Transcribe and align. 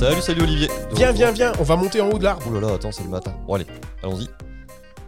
Salut, 0.00 0.22
salut 0.22 0.40
Olivier. 0.40 0.68
De 0.68 0.96
Viens, 0.96 1.12
viens, 1.12 1.30
viens, 1.30 1.52
on 1.60 1.62
va 1.62 1.76
monter 1.76 2.00
en 2.00 2.08
haut 2.08 2.18
de 2.18 2.24
l'arbre. 2.24 2.42
Oh 2.48 2.54
là 2.54 2.60
là, 2.62 2.72
attends, 2.72 2.90
c'est 2.90 3.02
le 3.02 3.10
matin. 3.10 3.36
Bon 3.46 3.52
allez, 3.52 3.66
allons-y. 4.02 4.28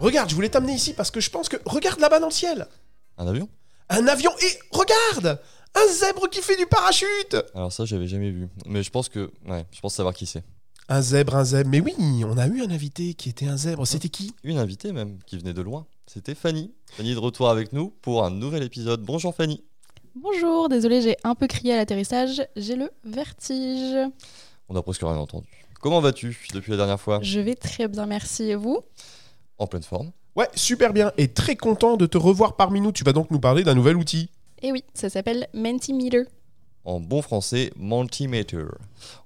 Regarde, 0.00 0.28
je 0.28 0.34
voulais 0.34 0.50
t'amener 0.50 0.74
ici 0.74 0.92
parce 0.92 1.10
que 1.10 1.18
je 1.18 1.30
pense 1.30 1.48
que. 1.48 1.56
Regarde 1.64 1.98
là-bas 1.98 2.20
dans 2.20 2.26
le 2.26 2.32
ciel 2.32 2.68
Un 3.16 3.26
avion? 3.26 3.48
Un 3.88 4.06
avion 4.06 4.30
et. 4.42 4.58
Regarde 4.70 5.40
Un 5.74 5.90
zèbre 5.90 6.28
qui 6.28 6.42
fait 6.42 6.58
du 6.58 6.66
parachute 6.66 7.38
Alors 7.54 7.72
ça, 7.72 7.86
j'avais 7.86 8.06
jamais 8.06 8.30
vu. 8.30 8.50
Mais 8.66 8.82
je 8.82 8.90
pense 8.90 9.08
que, 9.08 9.30
ouais, 9.48 9.64
je 9.72 9.80
pense 9.80 9.94
savoir 9.94 10.12
qui 10.12 10.26
c'est. 10.26 10.44
Un 10.90 11.00
zèbre, 11.00 11.36
un 11.36 11.44
zèbre. 11.44 11.70
Mais 11.70 11.80
oui, 11.80 11.94
on 12.26 12.36
a 12.36 12.46
eu 12.46 12.60
un 12.60 12.70
invité 12.70 13.14
qui 13.14 13.30
était 13.30 13.48
un 13.48 13.56
zèbre. 13.56 13.86
C'était 13.86 14.10
qui? 14.10 14.34
Une 14.44 14.58
invitée 14.58 14.92
même, 14.92 15.20
qui 15.24 15.38
venait 15.38 15.54
de 15.54 15.62
loin. 15.62 15.86
C'était 16.06 16.34
Fanny. 16.34 16.70
Fanny 16.98 17.14
de 17.14 17.18
retour 17.18 17.48
avec 17.48 17.72
nous 17.72 17.94
pour 18.02 18.26
un 18.26 18.30
nouvel 18.30 18.62
épisode. 18.62 19.00
Bonjour 19.00 19.34
Fanny. 19.34 19.64
Bonjour, 20.14 20.68
désolé, 20.68 21.00
j'ai 21.00 21.16
un 21.24 21.34
peu 21.34 21.46
crié 21.46 21.72
à 21.72 21.76
l'atterrissage, 21.78 22.46
j'ai 22.54 22.76
le 22.76 22.90
vertige. 23.02 23.96
On 24.68 24.76
a 24.76 24.82
presque 24.82 25.02
rien 25.02 25.16
entendu. 25.16 25.48
Comment 25.80 26.00
vas-tu 26.00 26.38
depuis 26.54 26.70
la 26.70 26.76
dernière 26.76 27.00
fois? 27.00 27.18
Je 27.22 27.40
vais 27.40 27.54
très 27.54 27.88
bien, 27.88 28.06
merci. 28.06 28.44
Et 28.44 28.54
vous? 28.54 28.80
En 29.58 29.66
pleine 29.66 29.82
forme. 29.82 30.12
Ouais, 30.36 30.48
super 30.54 30.92
bien. 30.92 31.12
Et 31.18 31.28
très 31.28 31.56
content 31.56 31.96
de 31.96 32.06
te 32.06 32.16
revoir 32.16 32.56
parmi 32.56 32.80
nous. 32.80 32.92
Tu 32.92 33.04
vas 33.04 33.12
donc 33.12 33.30
nous 33.30 33.40
parler 33.40 33.64
d'un 33.64 33.74
nouvel 33.74 33.96
outil. 33.96 34.30
Eh 34.62 34.72
oui, 34.72 34.84
ça 34.94 35.10
s'appelle 35.10 35.48
Mentimeter. 35.52 36.22
En 36.84 37.00
bon 37.00 37.22
français, 37.22 37.72
Multimeter. 37.76 38.66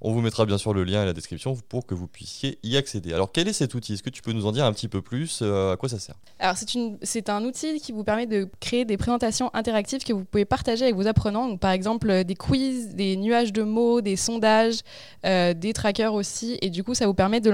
On 0.01 0.13
vous 0.13 0.21
mettra 0.21 0.45
bien 0.47 0.59
sûr 0.59 0.75
le 0.75 0.85
lien 0.85 1.03
et 1.03 1.07
la 1.07 1.13
description 1.13 1.57
pour 1.69 1.87
que 1.87 1.95
vous 1.95 2.07
puissiez 2.07 2.59
y 2.63 2.77
accéder. 2.77 3.13
Alors 3.15 3.33
quel 3.33 3.49
est 3.49 3.53
cet 3.53 3.75
outil? 3.75 3.95
Est-ce 3.95 4.03
que 4.03 4.11
tu 4.11 4.23
peux 4.23 4.33
nous 4.33 4.47
en 4.47 4.53
dire 4.53 4.65
un 4.65 4.73
petit 4.73 4.89
peu 4.89 5.01
plus 5.03 5.41
euh, 5.43 5.73
À 5.73 5.77
quoi 5.77 5.89
ça 5.89 5.99
sert? 5.99 6.17
Alors, 6.39 6.57
c'est, 7.03 7.29
un 7.31 7.45
outil 7.45 7.81
qui 7.81 7.93
vous 7.93 8.05
permet 8.05 8.27
de 8.27 8.49
créer 8.61 8.85
des 8.85 8.99
présentations 8.99 9.51
interactives 9.55 10.05
que 10.05 10.13
vous 10.13 10.25
pouvez 10.25 10.45
partager 10.45 10.85
avec 10.85 10.95
vos 10.95 11.07
apprenants. 11.07 11.49
Donc, 11.49 11.61
par 11.61 11.71
exemple, 11.71 12.11
euh, 12.11 12.25
des 12.25 12.35
quiz, 12.35 12.95
des 12.95 13.17
nuages 13.17 13.53
de 13.53 13.63
mots, 13.63 14.03
des 14.03 14.17
sondages, 14.17 14.81
euh, 15.25 15.55
des 15.55 15.73
trackers 15.73 16.13
aussi. 16.13 16.59
Et 16.61 16.69
du 16.69 16.85
coup, 16.85 16.95
ça 16.95 17.07
vous 17.07 17.15
permet 17.15 17.41
de 17.41 17.51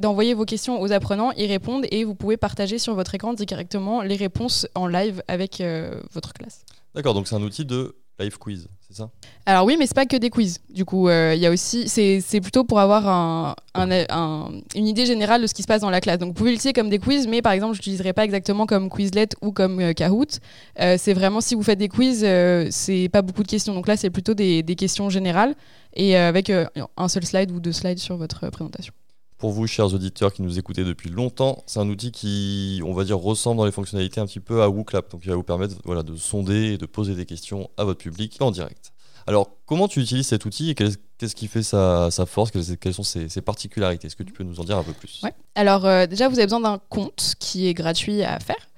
d'envoyer 0.00 0.34
vos 0.34 0.44
questions 0.44 0.80
aux 0.80 0.92
apprenants, 0.92 1.32
ils 1.32 1.46
répondent 1.46 1.86
et 1.90 2.04
vous 2.04 2.14
pouvez 2.14 2.36
partager 2.36 2.78
sur 2.78 2.94
votre 2.94 3.14
écran 3.14 3.34
directement 3.34 4.02
les 4.02 4.16
réponses 4.16 4.66
en 4.74 4.86
live 4.86 5.22
avec 5.26 5.60
euh, 5.60 6.00
votre 6.12 6.32
classe. 6.32 6.64
D'accord, 6.94 7.14
donc 7.14 7.28
c'est 7.28 7.34
un 7.34 7.42
outil 7.42 7.64
de 7.64 7.96
live 8.20 8.38
quiz, 8.38 8.68
c'est 8.86 8.96
ça? 8.96 9.10
Alors 9.46 9.64
oui, 9.64 9.76
mais 9.78 9.86
c'est 9.86 9.94
pas 9.94 10.04
que 10.06 10.16
des 10.16 10.30
quiz. 10.30 10.58
Du 10.68 10.84
coup, 10.84 11.08
euh, 11.08 11.32
il 11.34 11.40
y 11.40 11.46
a 11.46 11.50
aussi, 11.50 11.88
c'est 11.88 12.40
plutôt 12.40 12.64
pour 12.64 12.78
avoir 12.78 13.08
un, 13.08 13.54
un- 13.74 14.04
un- 14.10 14.50
une 14.74 14.86
idée 14.86 15.06
générale 15.06 15.42
de 15.42 15.46
ce 15.46 15.54
qui 15.54 15.62
se 15.62 15.66
passe 15.66 15.80
dans 15.80 15.90
la 15.90 16.00
classe. 16.00 16.18
Donc 16.18 16.28
vous 16.28 16.34
pouvez 16.34 16.50
l'utiliser 16.50 16.72
comme 16.72 16.90
des 16.90 16.98
quiz, 16.98 17.26
mais 17.26 17.40
par 17.42 17.52
exemple, 17.52 17.72
je 17.74 17.78
l'utiliserai 17.78 18.12
pas 18.12 18.24
exactement 18.24 18.66
comme 18.66 18.90
Quizlet 18.90 19.28
ou 19.42 19.52
comme 19.52 19.80
euh, 19.80 19.92
Kahoot. 19.92 20.38
Euh, 20.80 20.96
c'est 20.98 21.14
vraiment 21.14 21.40
si 21.40 21.54
vous 21.54 21.62
faites 21.62 21.78
des 21.78 21.88
quiz, 21.88 22.24
c'est 22.70 23.08
pas 23.10 23.22
beaucoup 23.22 23.42
de 23.42 23.48
questions. 23.48 23.74
Donc 23.74 23.88
là, 23.88 23.96
c'est 23.96 24.10
plutôt 24.10 24.34
des, 24.34 24.62
des 24.62 24.74
questions 24.76 25.08
générales 25.10 25.54
et 25.94 26.16
avec 26.16 26.50
un 26.96 27.08
seul 27.08 27.24
slide 27.24 27.50
ou 27.50 27.58
deux 27.58 27.72
slides 27.72 27.98
sur 27.98 28.16
votre 28.16 28.48
présentation. 28.50 28.92
Pour 29.40 29.52
vous, 29.52 29.66
chers 29.66 29.94
auditeurs 29.94 30.34
qui 30.34 30.42
nous 30.42 30.58
écoutez 30.58 30.84
depuis 30.84 31.08
longtemps, 31.08 31.64
c'est 31.66 31.80
un 31.80 31.88
outil 31.88 32.12
qui, 32.12 32.82
on 32.84 32.92
va 32.92 33.04
dire, 33.04 33.18
ressemble 33.18 33.56
dans 33.56 33.64
les 33.64 33.72
fonctionnalités 33.72 34.20
un 34.20 34.26
petit 34.26 34.38
peu 34.38 34.62
à 34.62 34.68
WooClap. 34.68 35.10
Donc, 35.10 35.22
il 35.24 35.30
va 35.30 35.34
vous 35.34 35.42
permettre 35.42 35.76
voilà, 35.86 36.02
de 36.02 36.14
sonder 36.14 36.74
et 36.74 36.76
de 36.76 36.84
poser 36.84 37.14
des 37.14 37.24
questions 37.24 37.70
à 37.78 37.84
votre 37.84 37.98
public 37.98 38.36
en 38.40 38.50
direct. 38.50 38.92
Alors, 39.26 39.48
comment 39.64 39.88
tu 39.88 40.00
utilises 40.00 40.26
cet 40.26 40.44
outil 40.44 40.68
et 40.68 40.74
qu'est-ce 40.74 41.34
qui 41.34 41.46
fait 41.46 41.62
sa, 41.62 42.10
sa 42.10 42.26
force? 42.26 42.50
Quelles, 42.50 42.76
quelles 42.76 42.92
sont 42.92 43.02
ses, 43.02 43.30
ses 43.30 43.40
particularités? 43.40 44.08
Est-ce 44.08 44.16
que 44.16 44.22
tu 44.24 44.32
peux 44.34 44.44
nous 44.44 44.60
en 44.60 44.64
dire 44.64 44.76
un 44.76 44.84
peu 44.84 44.92
plus? 44.92 45.22
Ouais. 45.22 45.32
Alors 45.54 45.86
euh, 45.86 46.06
déjà, 46.06 46.28
vous 46.28 46.36
avez 46.36 46.44
besoin 46.44 46.60
d'un 46.60 46.78
compte 46.90 47.34
qui 47.38 47.66
est 47.66 47.74
gratuit 47.74 48.22
à 48.22 48.38
faire. 48.40 48.68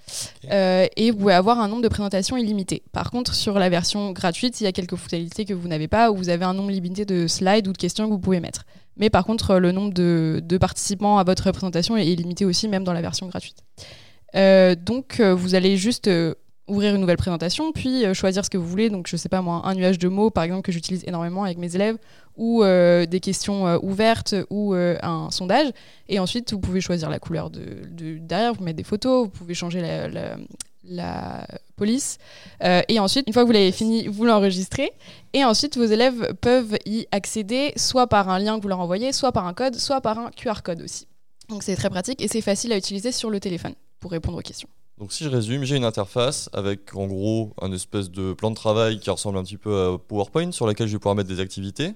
Euh, 0.51 0.87
et 0.97 1.11
vous 1.11 1.19
pouvez 1.19 1.33
avoir 1.33 1.59
un 1.59 1.69
nombre 1.69 1.83
de 1.83 1.89
présentations 1.89 2.37
illimité. 2.37 2.83
Par 2.93 3.11
contre, 3.11 3.35
sur 3.35 3.59
la 3.59 3.69
version 3.69 4.13
gratuite, 4.13 4.61
il 4.61 4.65
y 4.65 4.67
a 4.67 4.73
quelques 4.73 4.95
fonctionnalités 4.95 5.45
que 5.45 5.55
vous 5.55 5.69
n'avez 5.69 5.89
pas, 5.89 6.13
où 6.13 6.17
vous 6.17 6.29
avez 6.29 6.45
un 6.45 6.55
nombre 6.55 6.71
limité 6.71 7.05
de 7.05 7.27
slides 7.27 7.67
ou 7.67 7.73
de 7.73 7.79
questions 7.79 8.07
que 8.07 8.13
vous 8.13 8.19
pouvez 8.19 8.41
mettre. 8.41 8.65
Mais 8.97 9.11
par 9.11 9.25
contre, 9.25 9.57
le 9.57 9.73
nombre 9.73 9.93
de, 9.93 10.59
participants 10.59 11.19
à 11.19 11.25
votre 11.25 11.51
présentation 11.51 11.97
est 11.97 12.05
limité 12.05 12.45
aussi, 12.45 12.69
même 12.69 12.85
dans 12.85 12.93
la 12.93 13.01
version 13.03 13.27
gratuite. 13.27 13.59
Euh, 14.35 14.75
donc, 14.75 15.21
euh, 15.21 15.35
vous 15.35 15.55
allez 15.55 15.77
juste 15.77 16.09
euh, 16.09 16.35
ouvrir 16.69 16.95
une 16.95 17.01
nouvelle 17.01 17.17
présentation, 17.17 17.73
puis 17.73 18.05
euh, 18.05 18.15
choisir 18.15 18.45
ce 18.45 18.51
que 18.51 18.59
vous 18.59 18.67
voulez. 18.67 18.91
Donc, 18.91 19.07
je 19.09 19.17
sais 19.17 19.29
pas 19.29 19.43
moi, 19.43 19.63
un 19.65 19.75
nuage 19.75 19.99
de 19.99 20.09
mots, 20.09 20.31
par 20.31 20.45
exemple, 20.45 20.63
que 20.63 20.73
j'utilise 20.73 21.05
énormément 21.07 21.45
avec 21.45 21.59
mes 21.59 21.75
élèves, 21.75 21.97
ou 22.37 22.63
euh, 22.63 23.05
des 23.07 23.21
questions 23.21 23.67
euh, 23.67 23.79
ouvertes, 23.83 24.35
ou 24.51 24.75
euh, 24.75 24.97
un 25.03 25.31
sondage. 25.31 25.69
Et 26.09 26.19
ensuite, 26.19 26.53
vous 26.53 26.61
pouvez 26.61 26.81
choisir 26.81 27.11
la 27.11 27.19
couleur 27.19 27.51
de, 27.51 27.61
de- 27.91 28.19
derrière, 28.19 28.55
vous 28.55 28.63
mettez 28.65 28.79
des 28.79 28.85
photos, 28.85 29.25
vous 29.25 29.31
pouvez 29.31 29.55
changer 29.55 29.81
la- 29.81 30.37
la 30.85 31.47
police. 31.77 32.19
Euh, 32.63 32.83
et 32.89 32.99
ensuite, 32.99 33.27
une 33.27 33.33
fois 33.33 33.43
que 33.43 33.47
vous 33.47 33.53
l'avez 33.53 33.73
fini, 33.73 34.09
vous 34.09 34.25
l'enregistrez. 34.25 34.93
Et 35.33 35.45
ensuite, 35.45 35.77
vos 35.77 35.85
élèves 35.85 36.35
peuvent 36.41 36.77
y 36.87 37.07
accéder 37.13 37.73
soit 37.77 38.07
par 38.07 38.29
un 38.29 38.39
lien 38.39 38.57
que 38.57 38.63
vous 38.63 38.69
leur 38.69 38.81
envoyez, 38.81 39.13
soit 39.13 39.33
par 39.33 39.47
un 39.47 39.55
code, 39.55 39.77
soit 39.77 40.01
par 40.01 40.19
un 40.19 40.31
QR 40.31 40.63
code 40.63 40.83
aussi. 40.83 41.07
Donc 41.49 41.63
c'est 41.63 41.77
très 41.77 41.91
pratique 41.91 42.23
et 42.23 42.29
c'est 42.29 42.41
facile 42.41 42.73
à 42.73 42.77
utiliser 42.77 43.13
sur 43.13 43.29
le 43.29 43.41
téléphone 43.41 43.75
pour 44.01 44.11
répondre 44.11 44.39
aux 44.39 44.43
questions. 44.43 44.69
Donc, 44.99 45.13
si 45.13 45.25
je 45.25 45.29
résume, 45.29 45.65
j'ai 45.65 45.77
une 45.77 45.85
interface 45.85 46.49
avec 46.53 46.95
en 46.95 47.07
gros 47.07 47.55
un 47.61 47.73
espèce 47.73 48.11
de 48.11 48.35
plan 48.35 48.51
de 48.51 48.55
travail 48.55 49.01
qui 49.01 49.11
ressemble 49.11 49.39
un 49.39 49.43
petit 49.43 49.57
peu 49.57 49.95
à 49.95 49.99
PowerPoint 49.99 50.53
sur 50.53 50.67
laquelle 50.67 50.87
je 50.87 50.93
vais 50.93 50.99
pouvoir 50.99 51.17
mettre 51.17 51.29
des 51.29 51.41
activités, 51.41 51.95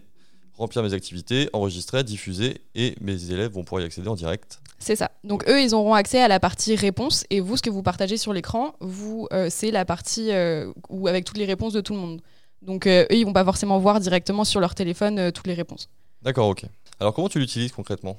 remplir 0.56 0.82
mes 0.82 0.92
activités, 0.94 1.48
enregistrer, 1.52 2.04
diffuser 2.04 2.60
et 2.74 2.94
mes 3.00 3.30
élèves 3.30 3.52
vont 3.52 3.64
pouvoir 3.64 3.82
y 3.82 3.84
accéder 3.84 4.08
en 4.08 4.14
direct. 4.14 4.60
C'est 4.78 4.96
ça. 4.96 5.10
Donc 5.24 5.48
eux, 5.48 5.60
ils 5.62 5.74
auront 5.74 5.94
accès 5.94 6.20
à 6.20 6.28
la 6.28 6.40
partie 6.40 6.76
réponse 6.76 7.24
et 7.30 7.40
vous, 7.40 7.56
ce 7.56 7.62
que 7.62 7.70
vous 7.70 7.82
partagez 7.82 8.16
sur 8.16 8.32
l'écran, 8.32 8.74
vous, 8.80 9.26
euh, 9.32 9.48
c'est 9.50 9.70
la 9.70 9.84
partie 9.84 10.30
euh, 10.30 10.72
où 10.88 11.08
avec 11.08 11.24
toutes 11.24 11.38
les 11.38 11.46
réponses 11.46 11.72
de 11.72 11.80
tout 11.80 11.94
le 11.94 12.00
monde. 12.00 12.20
Donc 12.62 12.86
euh, 12.86 13.04
eux, 13.04 13.16
ils 13.16 13.24
vont 13.24 13.32
pas 13.32 13.44
forcément 13.44 13.78
voir 13.78 14.00
directement 14.00 14.44
sur 14.44 14.60
leur 14.60 14.74
téléphone 14.74 15.32
toutes 15.32 15.46
les 15.46 15.54
réponses. 15.54 15.88
D'accord, 16.22 16.48
ok. 16.48 16.64
Alors, 16.98 17.14
comment 17.14 17.28
tu 17.28 17.38
l'utilises 17.38 17.72
concrètement? 17.72 18.16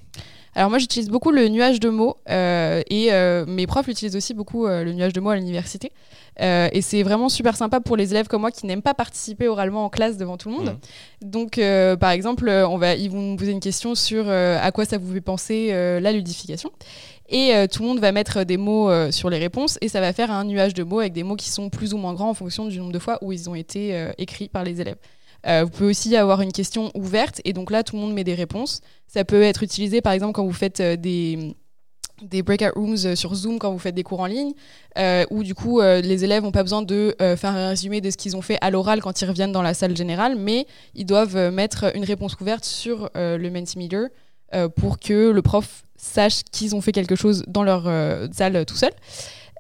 Alors 0.58 0.72
moi, 0.72 0.80
j'utilise 0.80 1.10
beaucoup 1.10 1.30
le 1.30 1.50
nuage 1.50 1.80
de 1.80 1.90
mots 1.90 2.18
euh, 2.32 2.82
et 2.90 3.14
euh, 3.14 3.46
mes 3.46 3.68
profs 3.68 3.90
utilisent 3.90 4.16
aussi 4.16 4.34
beaucoup 4.34 4.66
euh, 4.66 4.84
le 4.84 4.92
nuage 4.92 5.14
de 5.14 5.20
mots 5.20 5.30
à 5.30 5.36
l'université. 5.36 5.92
Et 6.40 6.82
c'est 6.82 7.04
vraiment 7.04 7.30
super 7.30 7.56
sympa 7.56 7.80
pour 7.80 7.96
les 7.96 8.12
élèves 8.12 8.28
comme 8.28 8.42
moi 8.42 8.50
qui 8.50 8.66
n'aiment 8.66 8.82
pas 8.82 8.96
participer 8.96 9.48
oralement 9.48 9.86
en 9.86 9.90
classe 9.90 10.18
devant 10.18 10.36
tout 10.38 10.50
le 10.50 10.56
monde. 10.56 10.78
Donc, 11.22 11.60
euh, 11.60 11.96
par 11.96 12.10
exemple, 12.10 12.50
on 12.50 12.78
va, 12.80 12.96
ils 12.96 13.12
vont 13.12 13.34
me 13.34 13.38
poser 13.38 13.52
une 13.52 13.60
question 13.60 13.94
sur 13.94 14.28
à 14.30 14.72
quoi 14.72 14.86
ça 14.86 14.98
vous 14.98 15.14
fait 15.14 15.22
penser 15.22 15.72
la 15.72 16.12
ludification. 16.12 16.72
Et 17.30 17.54
tout 17.72 17.84
le 17.84 17.90
monde 17.90 18.00
va 18.00 18.12
mettre 18.12 18.44
des 18.44 18.58
mots 18.58 18.90
sur 19.12 19.30
les 19.30 19.38
réponses 19.38 19.78
et 19.82 19.90
ça 19.90 20.00
va 20.02 20.12
faire 20.12 20.32
un 20.32 20.44
nuage 20.44 20.74
de 20.74 20.84
mots 20.84 21.00
avec 21.00 21.14
des 21.14 21.24
mots 21.24 21.36
qui 21.36 21.52
sont 21.52 21.70
plus 21.70 21.94
ou 21.94 21.98
moins 21.98 22.14
grands 22.14 22.30
en 22.30 22.36
fonction 22.36 22.66
du 22.66 22.80
nombre 22.80 22.94
de 22.94 23.00
fois 23.00 23.20
où 23.22 23.32
ils 23.32 23.48
ont 23.48 23.56
été 23.56 24.08
écrits 24.18 24.48
par 24.48 24.64
les 24.64 24.82
élèves. 24.82 24.98
Euh, 25.48 25.64
vous 25.64 25.70
pouvez 25.70 25.90
aussi 25.90 26.16
avoir 26.16 26.42
une 26.42 26.52
question 26.52 26.92
ouverte 26.94 27.42
et 27.46 27.54
donc 27.54 27.72
là 27.72 27.84
tout 27.84 27.96
le 27.96 28.02
monde 28.02 28.14
met 28.14 28.24
des 28.24 28.36
réponses. 28.36 28.82
Ça 29.08 29.24
peut 29.24 29.42
être 29.42 29.64
utilisé 29.64 30.02
par 30.02 30.14
exemple 30.14 30.34
quand 30.34 30.46
vous 30.46 30.54
faites 30.54 30.80
euh, 30.80 30.96
des 30.96 31.56
des 32.24 32.42
breakout 32.42 32.74
rooms 32.76 33.06
euh, 33.06 33.16
sur 33.16 33.36
Zoom 33.36 33.60
quand 33.60 33.72
vous 33.72 33.78
faites 33.78 33.94
des 33.94 34.02
cours 34.04 34.22
en 34.22 34.26
ligne, 34.26 34.54
euh, 34.98 35.24
où 35.30 35.44
du 35.44 35.54
coup 35.54 35.82
les 35.82 36.24
élèves 36.24 36.44
n'ont 36.44 36.52
pas 36.52 36.64
besoin 36.64 36.82
de 36.82 37.16
faire 37.20 37.52
un 37.52 37.70
résumé 37.70 38.02
de 38.02 38.10
ce 38.10 38.18
qu'ils 38.18 38.36
ont 38.36 38.42
fait 38.42 38.58
à 38.62 38.72
l'oral 38.72 39.02
quand 39.02 39.22
ils 39.22 39.26
reviennent 39.26 39.52
dans 39.52 39.62
la 39.62 39.74
salle 39.74 39.96
générale, 39.96 40.36
mais 40.36 40.66
ils 40.96 41.06
doivent 41.06 41.38
mettre 41.52 41.96
une 41.96 42.04
réponse 42.04 42.36
ouverte 42.42 42.66
sur 42.66 43.10
le 43.14 43.50
Mentimeter 43.50 44.08
pour 44.76 44.98
que 45.00 45.30
le 45.30 45.42
prof 45.44 45.84
sache 45.96 46.44
qu'ils 46.52 46.76
ont 46.76 46.82
fait 46.82 46.92
quelque 46.92 47.16
chose 47.16 47.44
dans 47.48 47.64
leur 47.64 47.84
salle 48.34 48.66
tout 48.66 48.76
seul. 48.76 48.92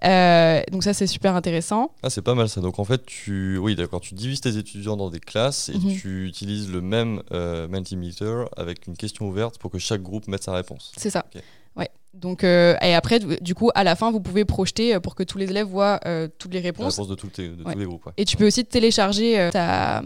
Euh, 0.03 0.61
donc 0.71 0.83
ça 0.83 0.93
c'est 0.93 1.07
super 1.07 1.35
intéressant. 1.35 1.91
Ah, 2.03 2.09
c'est 2.09 2.21
pas 2.21 2.35
mal 2.35 2.49
ça. 2.49 2.61
Donc 2.61 2.79
en 2.79 2.83
fait, 2.85 3.05
tu, 3.05 3.57
oui, 3.57 3.75
d'accord, 3.75 4.01
tu 4.01 4.13
divises 4.15 4.41
tes 4.41 4.57
étudiants 4.57 4.97
dans 4.97 5.09
des 5.09 5.19
classes 5.19 5.69
et 5.69 5.77
Mhm. 5.77 5.95
tu 5.97 6.25
utilises 6.27 6.71
le 6.71 6.81
même 6.81 7.21
euh, 7.31 7.67
Mentimeter 7.67 8.45
avec 8.55 8.87
une 8.87 8.95
question 8.95 9.27
ouverte 9.27 9.57
pour 9.57 9.71
que 9.71 9.79
chaque 9.79 10.01
groupe 10.01 10.27
mette 10.27 10.43
sa 10.43 10.53
réponse. 10.53 10.91
C'est 10.97 11.09
ça. 11.09 11.25
Ok. 11.35 11.41
Ouais. 11.75 11.89
Donc 12.13 12.43
euh, 12.43 12.75
et 12.81 12.95
après 12.95 13.19
du- 13.19 13.53
coup 13.53 13.69
à 13.75 13.83
la 13.83 13.95
fin 13.95 14.11
vous 14.11 14.19
pouvez 14.19 14.45
projeter 14.45 14.95
euh, 14.95 14.99
pour 14.99 15.13
que 15.13 15.21
tous 15.23 15.37
les 15.37 15.49
élèves 15.49 15.67
voient 15.67 16.00
toutes 16.39 16.53
les 16.53 16.61
La 16.61 16.65
réponses. 16.67 16.97
de, 16.97 17.15
les- 17.38 17.50
de 17.50 17.63
Ouais. 17.63 17.73
tous 17.73 17.79
les 17.79 17.85
groupes. 17.85 18.05
ouais. 18.07 18.13
Et 18.17 18.25
tu 18.25 18.38
peux 18.38 18.47
aussi 18.47 18.65
télécharger 18.65 19.50
ta, 19.51 20.01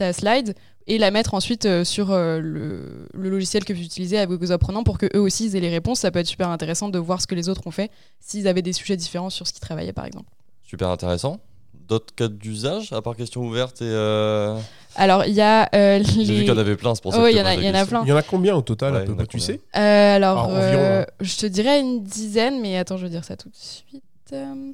ta 0.00 0.12
slide 0.12 0.54
et 0.86 0.98
la 0.98 1.10
mettre 1.10 1.34
ensuite 1.34 1.66
euh, 1.66 1.84
sur 1.84 2.10
euh, 2.10 2.40
le, 2.40 3.06
le 3.12 3.30
logiciel 3.30 3.64
que 3.64 3.72
vous 3.72 3.82
utilisez 3.82 4.18
avec 4.18 4.38
vos 4.40 4.50
apprenants 4.52 4.82
pour 4.82 4.98
que 4.98 5.06
eux 5.14 5.20
aussi 5.20 5.46
ils 5.46 5.56
aient 5.56 5.60
les 5.60 5.68
réponses. 5.68 6.00
Ça 6.00 6.10
peut 6.10 6.18
être 6.18 6.26
super 6.26 6.48
intéressant 6.48 6.88
de 6.88 6.98
voir 6.98 7.20
ce 7.20 7.26
que 7.26 7.34
les 7.34 7.48
autres 7.48 7.66
ont 7.66 7.70
fait, 7.70 7.90
s'ils 8.18 8.48
avaient 8.48 8.62
des 8.62 8.72
sujets 8.72 8.96
différents 8.96 9.30
sur 9.30 9.46
ce 9.46 9.52
qu'ils 9.52 9.60
travaillaient 9.60 9.92
par 9.92 10.06
exemple. 10.06 10.30
Super 10.66 10.88
intéressant. 10.88 11.38
D'autres 11.74 12.14
cas 12.14 12.28
d'usage 12.28 12.92
à 12.92 13.02
part 13.02 13.14
question 13.16 13.42
ouverte 13.42 13.82
et. 13.82 13.84
euh, 13.84 14.56
Alors 14.96 15.24
il 15.26 15.34
y 15.34 15.40
a 15.40 15.68
euh, 15.74 16.00
J'ai 16.04 16.22
vu 16.24 16.34
qu'il 16.40 16.46
y 16.46 16.50
en 16.50 16.56
avait 16.58 16.76
plein, 16.76 16.94
c'est 16.94 17.02
pour 17.02 17.12
ça 17.12 17.20
Oh, 17.20 17.24
que 17.24 17.30
il 17.30 17.36
y 17.36 17.40
en 17.40 17.44
a- 17.46 17.54
y 17.54 17.68
en 17.80 17.86
plein. 17.86 18.02
Il 18.04 18.08
y 18.08 18.12
en 18.12 18.16
a 18.16 18.22
combien 18.22 18.54
au 18.56 18.62
total, 18.62 18.92
Ouais, 18.94 19.00
à 19.00 19.04
peu 19.04 19.14
près, 19.16 19.26
tu 19.26 19.38
sais? 19.40 19.60
Euh, 19.76 20.16
alors 20.16 20.38
Ah, 20.38 20.44
environ, 20.44 20.82
euh, 20.82 21.02
hein. 21.02 21.06
je 21.20 21.36
te 21.36 21.46
dirais 21.46 21.80
une 21.80 22.02
dizaine, 22.04 22.60
mais 22.60 22.78
attends 22.78 22.96
je 22.96 23.02
veux 23.04 23.10
dire 23.10 23.24
ça 23.24 23.36
tout 23.36 23.48
de 23.48 23.56
suite. 23.56 24.02
Euh, 24.32 24.72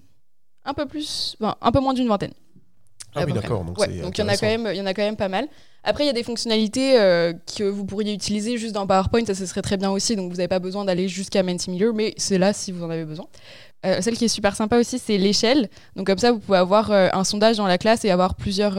un 0.64 0.75
peu 0.75 0.87
plus, 0.87 1.37
un 1.40 1.72
peu 1.72 1.81
moins 1.81 1.94
d'une 1.94 2.08
vingtaine. 2.08 2.32
Ah 3.16 3.24
oui, 3.26 3.32
d'accord. 3.42 3.58
Donc 3.64 3.78
Ouais, 3.78 3.86
il 3.96 4.18
y 4.18 4.22
en 4.22 4.28
a 4.28 4.36
quand 4.36 4.46
même, 4.64 4.68
il 4.74 4.78
y 4.78 4.80
en 4.80 4.86
a 4.86 4.94
quand 4.94 5.02
même 5.02 5.16
pas 5.16 5.28
mal. 5.28 5.46
Après, 5.84 6.02
il 6.04 6.06
y 6.08 6.10
a 6.10 6.12
des 6.12 6.22
fonctionnalités 6.24 6.98
euh, 6.98 7.32
que 7.56 7.62
vous 7.64 7.84
pourriez 7.84 8.12
utiliser 8.12 8.58
juste 8.58 8.74
dans 8.74 8.86
PowerPoint, 8.86 9.24
ça 9.24 9.34
ce 9.34 9.46
serait 9.46 9.62
très 9.62 9.76
bien 9.76 9.90
aussi. 9.90 10.16
Donc 10.16 10.30
vous 10.30 10.36
n'avez 10.36 10.48
pas 10.48 10.58
besoin 10.58 10.84
d'aller 10.84 11.08
jusqu'à 11.08 11.42
Mentimeter, 11.44 11.90
mais 11.94 12.12
c'est 12.16 12.38
là 12.38 12.52
si 12.52 12.72
vous 12.72 12.82
en 12.84 12.90
avez 12.90 13.04
besoin. 13.04 13.26
Euh, 13.84 14.00
celle 14.00 14.16
qui 14.16 14.24
est 14.24 14.28
super 14.28 14.56
sympa 14.56 14.78
aussi, 14.78 14.98
c'est 14.98 15.16
l'échelle. 15.16 15.68
Donc 15.94 16.06
comme 16.06 16.18
ça, 16.18 16.32
vous 16.32 16.40
pouvez 16.40 16.58
avoir 16.58 16.90
euh, 16.90 17.08
un 17.12 17.22
sondage 17.22 17.56
dans 17.58 17.66
la 17.68 17.78
classe 17.78 18.04
et 18.04 18.10
avoir 18.10 18.34
plusieurs, 18.34 18.78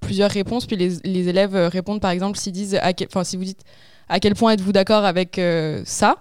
plusieurs 0.00 0.30
réponses. 0.30 0.66
Puis 0.66 0.76
les, 0.76 0.90
les 1.04 1.28
élèves 1.28 1.54
répondent 1.54 2.00
par 2.00 2.10
exemple 2.10 2.36
s'ils 2.36 2.52
disent, 2.52 2.74
à 2.82 2.92
quel- 2.94 3.06
enfin 3.08 3.22
si 3.22 3.36
vous 3.36 3.44
dites 3.44 3.60
à 4.08 4.18
quel 4.18 4.34
point 4.34 4.52
êtes-vous 4.52 4.72
d'accord 4.72 5.04
avec 5.04 5.40
ça 5.84 6.16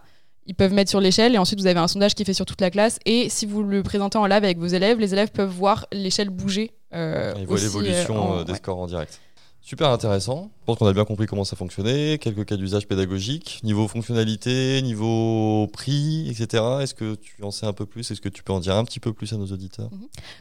ils 0.45 0.55
peuvent 0.55 0.73
mettre 0.73 0.89
sur 0.89 0.99
l'échelle 0.99 1.35
et 1.35 1.37
ensuite 1.37 1.59
vous 1.59 1.67
avez 1.67 1.79
un 1.79 1.87
sondage 1.87 2.15
qui 2.15 2.23
est 2.23 2.25
fait 2.25 2.33
sur 2.33 2.45
toute 2.45 2.59
la 2.61 2.71
classe 2.71 2.97
et 3.05 3.29
si 3.29 3.45
vous 3.45 3.61
le 3.61 3.83
présentez 3.83 4.17
en 4.17 4.25
live 4.25 4.43
avec 4.43 4.57
vos 4.57 4.65
élèves, 4.65 4.99
les 4.99 5.13
élèves 5.13 5.29
peuvent 5.29 5.49
voir 5.49 5.85
l'échelle 5.91 6.29
bouger. 6.31 6.71
Euh, 6.93 7.33
voient 7.45 7.55
aussi, 7.55 7.65
l'évolution 7.65 8.33
euh, 8.33 8.39
euh, 8.39 8.43
des 8.43 8.51
ouais. 8.53 8.57
scores 8.57 8.79
en 8.79 8.87
direct. 8.87 9.19
Super 9.61 9.89
intéressant. 9.89 10.49
Je 10.61 10.65
pense 10.65 10.77
qu'on 10.77 10.87
a 10.87 10.93
bien 10.93 11.05
compris 11.05 11.27
comment 11.27 11.43
ça 11.43 11.55
fonctionnait, 11.55 12.17
quelques 12.17 12.45
cas 12.45 12.55
d'usage 12.55 12.87
pédagogique, 12.87 13.59
niveau 13.63 13.87
fonctionnalité, 13.87 14.81
niveau 14.81 15.67
prix, 15.67 16.29
etc. 16.29 16.63
Est-ce 16.81 16.95
que 16.95 17.15
tu 17.15 17.43
en 17.43 17.51
sais 17.51 17.65
un 17.65 17.73
peu 17.73 17.85
plus? 17.85 18.09
Est-ce 18.09 18.21
que 18.21 18.29
tu 18.29 18.41
peux 18.41 18.53
en 18.53 18.61
dire 18.61 18.75
un 18.75 18.85
petit 18.85 19.01
peu 19.01 19.11
plus 19.11 19.31
à 19.33 19.37
nos 19.37 19.45
auditeurs? 19.47 19.89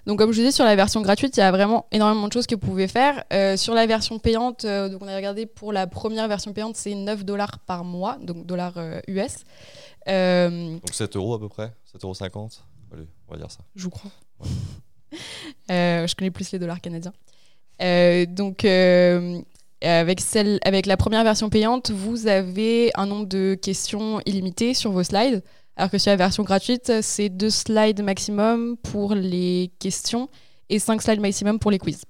Donc 0.07 0.19
comme 0.19 0.31
je 0.31 0.39
disais 0.39 0.53
sur 0.53 0.65
la 0.65 0.77
version 0.77 1.03
gratuite, 1.03 1.37
il 1.37 1.41
y 1.41 1.43
a 1.43 1.51
vraiment 1.51 1.87
énormément 1.91 2.29
de 2.29 2.33
choses 2.33 2.47
que 2.47 2.55
vous 2.55 2.61
pouvez 2.61 2.87
faire. 2.87 3.25
Euh, 3.33 3.57
sur 3.57 3.75
la 3.75 3.87
version 3.87 4.19
payante, 4.21 4.65
euh, 4.65 4.89
donc 4.89 5.03
on 5.03 5.09
a 5.09 5.17
regardé 5.17 5.47
pour 5.47 5.73
la 5.73 5.87
première 5.87 6.29
version 6.29 6.53
payante, 6.53 6.77
c'est 6.77 6.95
9 6.95 7.25
dollars 7.25 7.59
par 7.59 7.85
mois, 7.85 8.19
donc 8.23 8.47
dollars 8.47 8.79
euh, 8.79 9.01
US. 9.09 9.45
Donc 10.07 10.95
7 10.95 11.17
euros 11.17 11.35
à 11.35 11.41
peu 11.41 11.49
près? 11.49 11.75
7,50 11.93 12.31
euros 12.35 12.49
Allez, 12.95 13.09
on 13.29 13.33
va 13.33 13.39
dire 13.39 13.51
ça. 13.51 13.61
je 13.75 13.89
crois. 13.89 14.11
Euh, 14.41 14.47
je 15.69 16.15
connais 16.15 16.31
plus 16.31 16.51
les 16.53 16.59
dollars 16.59 16.81
canadiens. 16.81 17.13
Euh, 17.83 18.27
donc, 18.27 18.65
euh, 18.65 19.41
avec, 19.83 20.21
celle, 20.21 20.59
avec 20.65 20.87
la 20.87 20.97
première 20.97 21.25
version 21.25 21.51
payante, 21.51 21.91
vous 21.91 22.27
avez 22.27 22.91
un 22.97 23.07
nombre 23.07 23.27
de 23.27 23.57
questions 23.61 24.21
illimité 24.27 24.75
sur 24.75 24.91
vos 24.93 25.05
slides. 25.05 25.43
Alors 25.77 25.91
que 25.91 25.99
sur 25.99 26.11
la 26.11 26.17
version 26.17 26.43
gratuite, 26.43 26.93
c'est 27.03 27.29
deux 27.29 27.51
slides 27.51 28.03
maximum 28.03 28.77
pour 28.79 29.15
les 29.15 29.71
questions 29.79 30.29
et 30.69 30.81
cinq 30.81 31.03
slides 31.03 31.21
maximum 31.21 31.61
pour 31.61 31.71
les 31.71 31.79
quiz. 31.79 32.03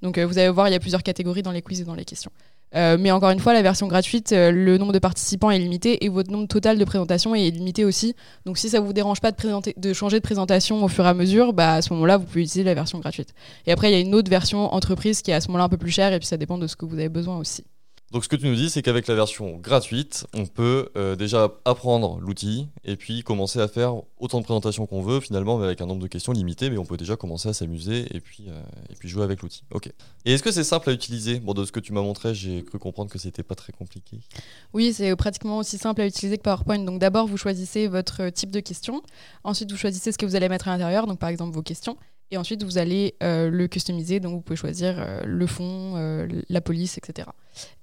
Donc, 0.00 0.18
euh, 0.18 0.26
vous 0.26 0.38
allez 0.38 0.48
voir, 0.48 0.68
il 0.68 0.72
y 0.72 0.76
a 0.76 0.80
plusieurs 0.80 1.02
catégories 1.02 1.42
dans 1.42 1.50
les 1.50 1.62
quiz 1.62 1.80
et 1.80 1.84
dans 1.84 1.94
les 1.94 2.04
questions. 2.04 2.30
Euh, 2.76 2.96
mais 3.00 3.10
encore 3.10 3.30
une 3.30 3.38
fois, 3.38 3.54
la 3.54 3.62
version 3.62 3.86
gratuite, 3.86 4.32
euh, 4.32 4.50
le 4.50 4.76
nombre 4.76 4.92
de 4.92 4.98
participants 4.98 5.50
est 5.50 5.58
limité 5.58 6.04
et 6.04 6.08
votre 6.08 6.30
nombre 6.30 6.46
total 6.46 6.78
de 6.78 6.84
présentations 6.84 7.34
est 7.34 7.50
limité 7.50 7.84
aussi. 7.84 8.14
Donc 8.44 8.58
si 8.58 8.68
ça 8.68 8.80
vous 8.80 8.92
dérange 8.92 9.20
pas 9.20 9.32
de, 9.32 9.92
changer 9.92 10.18
de 10.18 10.22
présentation 10.22 10.84
au 10.84 10.88
fur 10.88 11.04
et 11.06 11.08
à 11.08 11.14
mesure, 11.14 11.52
bah, 11.52 11.74
à 11.74 11.82
ce 11.82 11.92
moment-là, 11.94 12.18
vous 12.18 12.26
pouvez 12.26 12.42
utiliser 12.42 12.64
la 12.64 12.74
version 12.74 12.98
gratuite. 12.98 13.32
Et 13.66 13.72
après, 13.72 13.90
il 13.90 13.94
y 13.94 13.96
a 13.96 14.00
une 14.00 14.14
autre 14.14 14.30
version 14.30 14.74
entreprise 14.74 15.22
qui 15.22 15.30
est 15.30 15.34
à 15.34 15.40
ce 15.40 15.48
moment-là 15.48 15.64
un 15.64 15.68
peu 15.68 15.78
plus 15.78 15.90
chère 15.90 16.12
et 16.12 16.18
puis 16.18 16.28
ça 16.28 16.36
dépend 16.36 16.58
de 16.58 16.66
ce 16.66 16.76
que 16.76 16.84
vous 16.84 16.94
avez 16.94 17.08
besoin 17.08 17.38
aussi. 17.38 17.64
Donc 18.12 18.22
ce 18.22 18.28
que 18.28 18.36
tu 18.36 18.46
nous 18.46 18.54
dis, 18.54 18.70
c'est 18.70 18.82
qu'avec 18.82 19.08
la 19.08 19.16
version 19.16 19.56
gratuite, 19.56 20.28
on 20.32 20.46
peut 20.46 20.90
euh, 20.96 21.16
déjà 21.16 21.50
apprendre 21.64 22.20
l'outil 22.20 22.68
et 22.84 22.94
puis 22.94 23.22
commencer 23.24 23.58
à 23.58 23.66
faire 23.66 23.94
autant 24.18 24.38
de 24.38 24.44
présentations 24.44 24.86
qu'on 24.86 25.02
veut 25.02 25.18
finalement, 25.18 25.58
mais 25.58 25.64
avec 25.64 25.80
un 25.80 25.86
nombre 25.86 26.02
de 26.02 26.06
questions 26.06 26.32
limité, 26.32 26.70
mais 26.70 26.78
on 26.78 26.84
peut 26.84 26.96
déjà 26.96 27.16
commencer 27.16 27.48
à 27.48 27.52
s'amuser 27.52 28.06
et 28.14 28.20
puis, 28.20 28.44
euh, 28.48 28.62
et 28.90 28.94
puis 28.94 29.08
jouer 29.08 29.24
avec 29.24 29.42
l'outil. 29.42 29.64
Ok. 29.72 29.90
Et 30.24 30.32
est-ce 30.32 30.44
que 30.44 30.52
c'est 30.52 30.62
simple 30.62 30.88
à 30.90 30.92
utiliser? 30.92 31.40
Bon, 31.40 31.52
de 31.52 31.64
ce 31.64 31.72
que 31.72 31.80
tu 31.80 31.92
m'as 31.92 32.00
montré, 32.00 32.32
j'ai 32.32 32.62
cru 32.62 32.78
comprendre 32.78 33.10
que 33.10 33.18
c'était 33.18 33.42
pas 33.42 33.56
très 33.56 33.72
compliqué. 33.72 34.20
Oui, 34.72 34.92
c'est 34.92 35.16
pratiquement 35.16 35.58
aussi 35.58 35.76
simple 35.76 36.00
à 36.00 36.06
utiliser 36.06 36.38
que 36.38 36.42
PowerPoint. 36.42 36.78
Donc 36.78 37.00
d'abord, 37.00 37.26
vous 37.26 37.36
choisissez 37.36 37.88
votre 37.88 38.28
type 38.28 38.52
de 38.52 38.60
question. 38.60 39.02
Ensuite, 39.42 39.72
vous 39.72 39.78
choisissez 39.78 40.12
ce 40.12 40.18
que 40.18 40.26
vous 40.26 40.36
allez 40.36 40.48
mettre 40.48 40.68
à 40.68 40.70
l'intérieur, 40.70 41.08
donc 41.08 41.18
par 41.18 41.28
exemple 41.28 41.52
vos 41.52 41.62
questions. 41.62 41.96
Et 42.30 42.36
ensuite, 42.36 42.62
vous 42.64 42.78
allez 42.78 43.14
euh, 43.22 43.50
le 43.50 43.66
customiser. 43.68 44.20
Donc 44.20 44.32
vous 44.32 44.40
pouvez 44.40 44.56
choisir 44.56 45.24
le 45.24 45.46
fond, 45.46 46.28
la 46.48 46.60
police, 46.60 46.98
etc. 46.98 47.26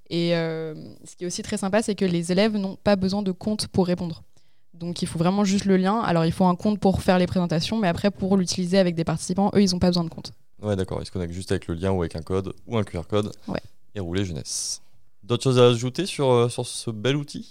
Et 0.09 0.35
euh, 0.35 0.73
ce 1.05 1.15
qui 1.15 1.23
est 1.23 1.27
aussi 1.27 1.41
très 1.41 1.57
sympa, 1.57 1.81
c'est 1.81 1.95
que 1.95 2.05
les 2.05 2.31
élèves 2.31 2.55
n'ont 2.57 2.75
pas 2.75 2.95
besoin 2.95 3.21
de 3.21 3.31
compte 3.31 3.67
pour 3.67 3.88
répondre. 3.88 4.23
Donc 4.73 5.01
il 5.01 5.07
faut 5.07 5.19
vraiment 5.19 5.44
juste 5.45 5.65
le 5.65 5.77
lien. 5.77 6.00
Alors 6.01 6.25
il 6.25 6.31
faut 6.31 6.45
un 6.45 6.55
compte 6.55 6.79
pour 6.79 7.01
faire 7.01 7.17
les 7.19 7.27
présentations, 7.27 7.77
mais 7.77 7.88
après 7.88 8.11
pour 8.11 8.38
l'utiliser 8.38 8.77
avec 8.79 8.95
des 8.95 9.03
participants, 9.03 9.51
eux, 9.55 9.61
ils 9.61 9.71
n'ont 9.71 9.79
pas 9.79 9.88
besoin 9.88 10.03
de 10.03 10.09
compte. 10.09 10.33
Ouais, 10.61 10.75
d'accord. 10.75 11.00
Ils 11.01 11.05
se 11.05 11.11
connectent 11.11 11.33
juste 11.33 11.51
avec 11.51 11.67
le 11.67 11.75
lien 11.75 11.91
ou 11.91 12.01
avec 12.01 12.15
un 12.15 12.21
code 12.21 12.53
ou 12.67 12.77
un 12.77 12.83
QR 12.83 13.03
code 13.07 13.31
Ouais. 13.47 13.59
et 13.95 14.00
rouler 14.00 14.25
jeunesse. 14.25 14.81
D'autres 15.23 15.44
choses 15.44 15.59
à 15.59 15.67
ajouter 15.67 16.05
sur, 16.05 16.29
euh, 16.29 16.50
sur 16.50 16.65
ce 16.65 16.91
bel 16.91 17.15
outil? 17.15 17.47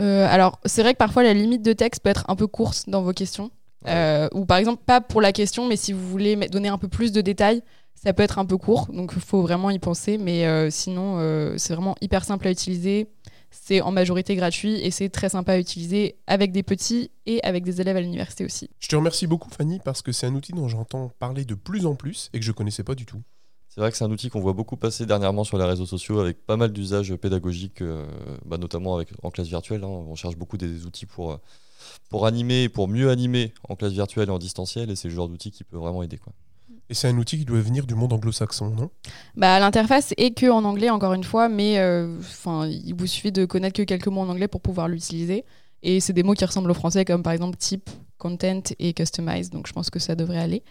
Euh, 0.00 0.26
alors, 0.30 0.58
c'est 0.64 0.82
vrai 0.82 0.92
que 0.94 0.98
parfois 0.98 1.22
la 1.22 1.34
limite 1.34 1.62
de 1.62 1.72
texte 1.72 2.02
peut 2.02 2.10
être 2.10 2.24
un 2.28 2.36
peu 2.36 2.46
courte 2.46 2.84
dans 2.88 3.02
vos 3.02 3.12
questions. 3.12 3.50
Euh, 3.86 4.28
ou 4.32 4.44
par 4.44 4.58
exemple, 4.58 4.82
pas 4.84 5.00
pour 5.00 5.20
la 5.20 5.32
question, 5.32 5.66
mais 5.66 5.76
si 5.76 5.92
vous 5.92 6.06
voulez 6.08 6.36
donner 6.48 6.68
un 6.68 6.78
peu 6.78 6.88
plus 6.88 7.12
de 7.12 7.20
détails, 7.20 7.62
ça 8.02 8.12
peut 8.12 8.22
être 8.22 8.38
un 8.38 8.46
peu 8.46 8.56
court. 8.56 8.86
Donc, 8.92 9.12
il 9.16 9.22
faut 9.22 9.42
vraiment 9.42 9.70
y 9.70 9.78
penser. 9.78 10.18
Mais 10.18 10.46
euh, 10.46 10.70
sinon, 10.70 11.18
euh, 11.18 11.54
c'est 11.58 11.74
vraiment 11.74 11.96
hyper 12.00 12.24
simple 12.24 12.46
à 12.46 12.50
utiliser. 12.50 13.08
C'est 13.50 13.80
en 13.80 13.90
majorité 13.92 14.36
gratuit 14.36 14.74
et 14.74 14.90
c'est 14.90 15.08
très 15.08 15.30
sympa 15.30 15.54
à 15.54 15.58
utiliser 15.58 16.16
avec 16.26 16.52
des 16.52 16.62
petits 16.62 17.10
et 17.24 17.42
avec 17.44 17.64
des 17.64 17.80
élèves 17.80 17.96
à 17.96 18.00
l'université 18.00 18.44
aussi. 18.44 18.68
Je 18.78 18.88
te 18.88 18.96
remercie 18.96 19.26
beaucoup, 19.26 19.48
Fanny, 19.50 19.80
parce 19.82 20.02
que 20.02 20.12
c'est 20.12 20.26
un 20.26 20.34
outil 20.34 20.52
dont 20.52 20.68
j'entends 20.68 21.10
parler 21.18 21.46
de 21.46 21.54
plus 21.54 21.86
en 21.86 21.94
plus 21.94 22.28
et 22.34 22.40
que 22.40 22.44
je 22.44 22.52
connaissais 22.52 22.84
pas 22.84 22.94
du 22.94 23.06
tout. 23.06 23.22
C'est 23.68 23.80
vrai 23.80 23.90
que 23.90 23.96
c'est 23.96 24.04
un 24.04 24.10
outil 24.10 24.28
qu'on 24.28 24.40
voit 24.40 24.52
beaucoup 24.52 24.76
passer 24.76 25.06
dernièrement 25.06 25.44
sur 25.44 25.56
les 25.56 25.64
réseaux 25.64 25.86
sociaux 25.86 26.20
avec 26.20 26.44
pas 26.44 26.56
mal 26.56 26.72
d'usages 26.72 27.14
pédagogiques, 27.16 27.80
euh, 27.80 28.06
bah, 28.44 28.58
notamment 28.58 28.96
avec, 28.96 29.08
en 29.22 29.30
classe 29.30 29.48
virtuelle. 29.48 29.82
hein. 29.82 29.88
On 29.88 30.14
cherche 30.14 30.36
beaucoup 30.36 30.58
des 30.58 30.84
outils 30.84 31.06
pour, 31.06 31.38
pour 32.10 32.26
animer, 32.26 32.68
pour 32.68 32.86
mieux 32.86 33.08
animer 33.08 33.54
en 33.68 33.76
classe 33.76 33.92
virtuelle 33.92 34.28
et 34.28 34.32
en 34.32 34.38
distanciel, 34.38 34.90
et 34.90 34.96
c'est 34.96 35.08
le 35.08 35.14
genre 35.14 35.28
d'outil 35.28 35.50
qui 35.52 35.64
peut 35.64 35.78
vraiment 35.78 36.02
aider. 36.02 36.18
Quoi. 36.18 36.34
Et 36.90 36.94
c'est 36.94 37.08
un 37.08 37.18
outil 37.18 37.38
qui 37.38 37.44
doit 37.44 37.60
venir 37.60 37.86
du 37.86 37.94
monde 37.94 38.12
anglo-saxon, 38.14 38.70
non? 38.70 38.90
Bah, 39.36 39.58
L'interface 39.60 40.14
est 40.16 40.30
que 40.30 40.50
en 40.50 40.64
anglais, 40.64 40.88
encore 40.88 41.12
une 41.12 41.24
fois, 41.24 41.48
mais 41.48 41.78
euh, 41.78 42.16
il 42.66 42.94
vous 42.96 43.06
suffit 43.06 43.30
de 43.30 43.44
connaître 43.44 43.76
que 43.76 43.82
quelques 43.82 44.06
mots 44.08 44.22
en 44.22 44.28
anglais 44.28 44.48
pour 44.48 44.62
pouvoir 44.62 44.88
l'utiliser. 44.88 45.44
Et 45.82 46.00
c'est 46.00 46.14
des 46.14 46.22
mots 46.22 46.32
qui 46.34 46.44
ressemblent 46.44 46.70
au 46.70 46.74
français, 46.74 47.04
comme 47.04 47.22
par 47.22 47.32
exemple 47.34 47.56
type, 47.58 47.90
content 48.16 48.62
et 48.78 48.94
customize. 48.94 49.50
Donc 49.50 49.66
je 49.66 49.72
pense 49.72 49.90
que 49.90 49.98
ça 49.98 50.14
devrait 50.14 50.38
aller. 50.38 50.62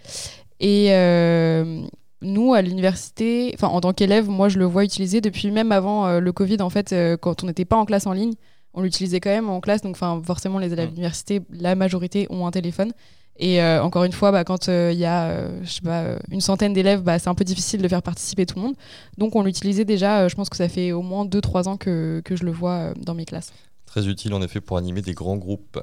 Et 0.60 0.88
euh, 0.92 1.82
nous, 2.24 2.56
à 2.56 2.64
l'université, 2.64 3.52
enfin 3.54 3.68
en 3.68 3.80
tant 3.80 3.94
qu'élève, 3.94 4.28
moi 4.28 4.50
je 4.50 4.58
le 4.58 4.66
vois 4.66 4.84
utiliser 4.84 5.22
depuis 5.22 5.52
même 5.52 5.72
avant 5.72 6.08
euh, 6.08 6.20
le 6.20 6.32
Covid, 6.32 6.62
en 6.62 6.72
fait, 6.72 6.96
quand 7.22 7.44
on 7.44 7.48
n'était 7.48 7.64
pas 7.66 7.78
en 7.78 7.86
classe 7.86 8.08
en 8.08 8.14
ligne. 8.14 8.34
On 8.74 8.82
l'utilisait 8.82 9.20
quand 9.20 9.30
même 9.30 9.50
en 9.50 9.60
classe, 9.60 9.82
donc 9.82 9.98
forcément 9.98 10.60
les 10.60 10.74
élèves 10.74 10.90
Mm. 10.90 10.94
d'université, 10.94 11.42
la 11.52 11.76
majorité 11.76 12.28
ont 12.30 12.46
un 12.46 12.52
téléphone. 12.52 12.92
Et 13.40 13.62
euh, 13.62 13.84
encore 13.84 14.04
une 14.04 14.12
fois, 14.12 14.32
bah, 14.32 14.44
quand 14.44 14.68
euh, 14.68 14.92
il 14.92 14.98
y 15.00 15.06
a 15.06 15.30
euh, 15.30 15.60
je 15.64 15.70
sais 15.72 15.82
pas, 15.82 16.18
une 16.32 16.42
centaine 16.42 16.74
d'élèves, 16.74 17.02
bah, 17.02 17.20
c'est 17.20 17.30
un 17.30 17.36
peu 17.36 17.44
difficile 17.44 17.82
de 17.82 17.88
faire 17.88 18.02
participer 18.02 18.46
tout 18.46 18.56
le 18.56 18.62
monde. 18.64 18.76
Donc 19.18 19.36
on 19.36 19.44
l'utilisait 19.44 19.86
déjà, 19.86 20.22
euh, 20.22 20.30
je 20.30 20.36
pense 20.36 20.50
que 20.50 20.58
ça 20.58 20.68
fait 20.68 20.92
au 20.92 21.02
moins 21.04 21.26
2-3 21.26 21.68
ans 21.68 21.78
que, 21.78 22.22
que 22.26 22.36
je 22.36 22.44
le 22.44 22.52
vois 22.52 22.72
euh, 22.74 22.94
dans 22.96 23.14
mes 23.14 23.26
classes. 23.26 23.54
Très 23.86 24.08
utile 24.08 24.34
en 24.34 24.42
effet 24.42 24.60
pour 24.60 24.78
animer 24.78 25.02
des 25.02 25.14
grands 25.14 25.38
groupes. 25.38 25.80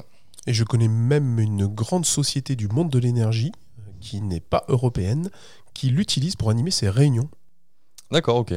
Et 0.46 0.52
je 0.52 0.64
connais 0.64 0.88
même 0.88 1.38
une 1.38 1.66
grande 1.66 2.04
société 2.04 2.54
du 2.56 2.68
monde 2.68 2.90
de 2.90 2.98
l'énergie, 2.98 3.52
qui 4.00 4.20
n'est 4.20 4.40
pas 4.40 4.64
européenne, 4.68 5.30
qui 5.72 5.88
l'utilise 5.90 6.36
pour 6.36 6.50
animer 6.50 6.70
ses 6.70 6.90
réunions. 6.90 7.30
D'accord, 8.10 8.36
ok. 8.36 8.50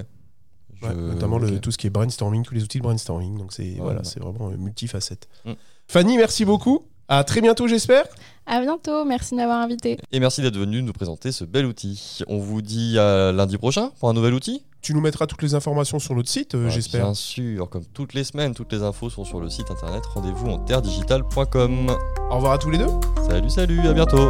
Ouais, 0.84 0.94
notamment 0.94 1.40
le- 1.40 1.60
tout 1.60 1.72
ce 1.72 1.78
qui 1.78 1.88
est 1.88 1.90
brainstorming, 1.90 2.44
tous 2.44 2.54
les 2.54 2.64
outils 2.64 2.80
de 2.80 2.84
brainstorming. 2.84 3.38
Donc 3.38 3.54
c'est 3.54 3.76
voilà, 3.78 4.00
ouais. 4.00 4.06
c'est 4.06 4.20
vraiment 4.20 4.50
multifacette. 4.50 5.28
Mm. 5.46 5.54
Fanny, 5.88 6.18
merci 6.18 6.44
beaucoup. 6.46 6.86
À 7.10 7.24
très 7.24 7.42
bientôt, 7.42 7.68
j'espère. 7.68 8.06
À 8.46 8.62
bientôt, 8.62 9.04
merci 9.06 9.32
de 9.32 9.38
m'avoir 9.38 9.62
invité. 9.62 9.98
Et 10.12 10.20
merci 10.20 10.42
d'être 10.42 10.58
venu 10.58 10.82
nous 10.82 10.94
présenter 10.94 11.32
ce 11.32 11.44
bel 11.44 11.66
outil. 11.66 12.20
On 12.28 12.38
vous 12.38 12.62
dit 12.62 12.98
à 12.98 13.32
lundi 13.32 13.58
prochain 13.58 13.92
pour 14.00 14.10
un 14.10 14.14
nouvel 14.14 14.34
outil. 14.34 14.64
Tu 14.82 14.94
nous 14.94 15.02
mettras 15.02 15.26
toutes 15.28 15.42
les 15.42 15.54
informations 15.54 16.00
sur 16.00 16.16
notre 16.16 16.30
site, 16.30 16.56
euh, 16.56 16.66
Ouais, 16.66 16.72
j'espère. 16.72 17.04
Bien 17.04 17.14
sûr, 17.14 17.70
comme 17.70 17.84
toutes 17.94 18.14
les 18.14 18.24
semaines, 18.24 18.54
toutes 18.54 18.72
les 18.72 18.84
infos 18.84 19.10
sont 19.10 19.26
sur 19.26 19.42
le 19.42 19.50
site 19.50 19.70
internet 19.70 20.06
rendez-vous 20.06 20.48
en 20.48 20.60
terredigital.com. 20.60 21.96
Au 22.30 22.36
revoir 22.36 22.54
à 22.54 22.58
tous 22.58 22.70
les 22.70 22.78
deux. 22.78 22.88
Salut, 23.28 23.50
salut, 23.50 23.80
à 23.82 23.94
bientôt. 23.94 24.30